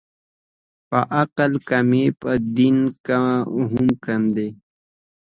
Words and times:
په 0.89 0.99
عقل 1.19 1.51
کمې، 1.69 2.05
په 2.21 2.29
دین 2.55 2.77
هم 3.73 3.87
کمې 4.03 4.29
دي 4.35 4.49